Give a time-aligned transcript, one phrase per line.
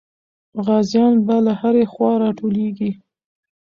[0.65, 2.91] غازیان به له هرې خوا راټولېږي.